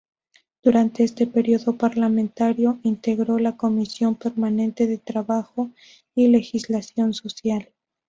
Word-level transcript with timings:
Durante 0.63 1.03
este 1.03 1.27
período 1.27 1.77
parlamentario 1.77 2.79
integró 2.81 3.37
la 3.37 3.55
Comisión 3.55 4.15
Permanente 4.15 4.87
de 4.87 4.97
Trabajo 4.97 5.69
y 6.15 6.27
Legislación 6.27 7.13
Social. 7.13 7.69